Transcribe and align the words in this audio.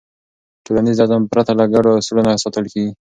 ټولنیز 0.65 0.97
نظم 1.03 1.21
پرته 1.31 1.51
له 1.59 1.65
ګډو 1.73 1.91
اصولو 1.99 2.21
نه 2.27 2.33
ساتل 2.43 2.65
کېږي. 2.73 2.91